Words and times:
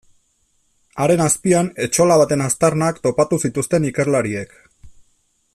Haren 1.03 1.21
azpian 1.25 1.69
etxola 1.87 2.17
baten 2.23 2.45
aztarnak 2.47 2.99
topatu 3.07 3.41
zituzten 3.47 3.89
ikerlariek. 3.93 4.61